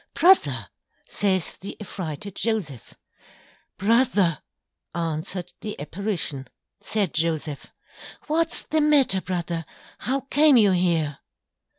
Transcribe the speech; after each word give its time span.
Brother! 0.15 0.67
says 1.07 1.57
the 1.59 1.77
Affrighted 1.79 2.35
Joseph. 2.35 2.95
Brother! 3.77 4.41
Answered 4.95 5.53
the 5.61 5.79
Apparition. 5.79 6.47
Said 6.81 7.13
Joseph, 7.13 7.67
_What's 8.25 8.63
the 8.67 8.81
matter 8.81 9.21
Brother? 9.21 9.63
How 9.99 10.21
came 10.21 10.57
you 10.57 10.71
here! 10.71 11.19